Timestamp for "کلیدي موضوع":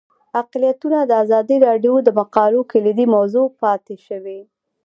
2.71-3.45